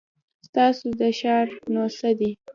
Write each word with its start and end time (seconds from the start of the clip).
ستاسو 0.47 0.87
د 0.99 1.01
ښار 1.19 1.47
نو 1.73 1.83
څه 1.97 2.09
دی؟ 2.19 2.31